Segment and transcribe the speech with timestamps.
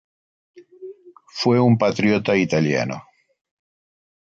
[1.27, 3.03] Fue un patriota italiano.